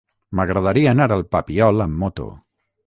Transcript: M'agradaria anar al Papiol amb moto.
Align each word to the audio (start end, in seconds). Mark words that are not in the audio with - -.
M'agradaria 0.39 0.95
anar 0.97 1.07
al 1.17 1.25
Papiol 1.37 1.87
amb 1.87 2.05
moto. 2.07 2.29